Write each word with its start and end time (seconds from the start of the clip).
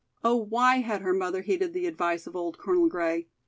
Oh, 0.23 0.35
why 0.37 0.77
had 0.77 1.01
her 1.03 1.13
mother 1.13 1.43
heeded 1.43 1.73
the 1.73 1.85
advice 1.85 2.25
of 2.25 2.35
old 2.35 2.57
Colonel 2.57 2.87
Gray? 2.89 3.27